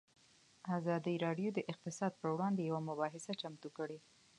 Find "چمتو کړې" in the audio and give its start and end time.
3.41-3.97